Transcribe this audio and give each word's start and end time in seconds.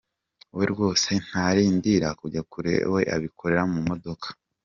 We 0.57 0.63
rwose 0.71 1.09
ntarindira 1.25 2.07
kujya 2.19 2.41
kure 2.51 2.73
we 2.93 3.01
abikorera 3.15 3.63
mu 3.73 3.79
modoka! 3.89 4.27